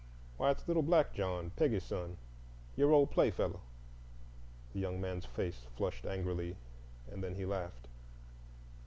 "Why, 0.37 0.49
it's 0.49 0.67
little 0.67 0.81
black 0.81 1.13
John, 1.13 1.51
Peggy's 1.55 1.83
son,—your 1.83 2.91
old 2.91 3.11
playfellow." 3.11 3.59
The 4.73 4.79
young 4.79 4.99
man's 4.99 5.25
face 5.27 5.67
flushed 5.77 6.07
angrily, 6.07 6.55
and 7.11 7.23
then 7.23 7.35
he 7.35 7.45
laughed. 7.45 7.87